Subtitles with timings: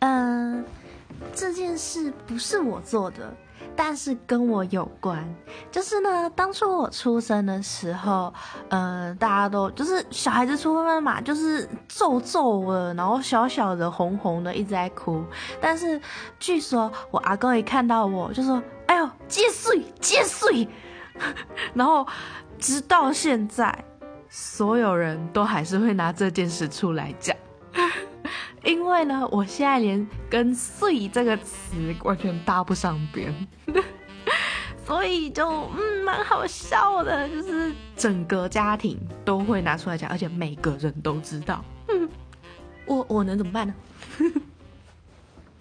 [0.00, 0.64] 嗯，
[1.34, 3.32] 这件事不是我做的。
[3.78, 5.22] 但是跟我有关，
[5.70, 8.32] 就是呢，当初我出生的时候，
[8.70, 15.22] 呃，大家都就是小孩子出生嘛，就是皱皱的，然后小小的红红的，一直在哭。
[15.60, 16.00] 但是
[16.38, 20.66] 据说我阿公一看到我就说：“哎呦，接岁接岁。”
[21.74, 22.06] 然后
[22.58, 23.84] 直到现在，
[24.30, 27.36] 所有人都还是会拿这件事出来讲。
[28.66, 33.32] 因为呢，我现在连跟“睡”这个词完全搭不上边，
[34.84, 41.64] 所以就嗯蛮好笑的，就是整个家庭都会拿出来讲，而且每个人都知道。
[41.88, 42.08] 嗯，
[42.86, 43.74] 我我能怎么办呢？